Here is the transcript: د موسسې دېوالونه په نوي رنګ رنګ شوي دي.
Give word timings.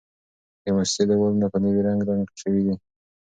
د 0.63 0.65
موسسې 0.75 1.03
دېوالونه 1.09 1.47
په 1.53 1.57
نوي 1.63 1.81
رنګ 1.87 1.99
رنګ 2.09 2.25
شوي 2.41 2.61
دي. 2.65 2.75